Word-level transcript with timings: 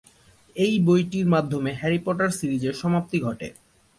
এ 0.55 0.67
বইটির 0.85 1.27
মাধ্যমে 1.27 1.71
Harry 1.73 1.99
Potter 2.05 2.29
সিরিজের 2.29 2.73
সমাপ্তি 2.73 3.17
ঘটে। 3.19 3.47